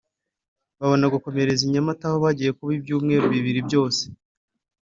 babona 0.79 1.05
gukomereza 1.15 1.61
i 1.65 1.69
Nyamata 1.73 2.03
aho 2.07 2.17
bagiye 2.25 2.51
kuba 2.57 2.71
ibyumweru 2.77 3.25
bibiri 3.33 3.59
byose 3.67 4.03